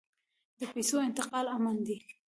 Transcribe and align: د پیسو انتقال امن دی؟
د 0.59 0.61
پیسو 0.73 0.95
انتقال 1.07 1.45
امن 1.55 1.77
دی؟ 1.85 1.97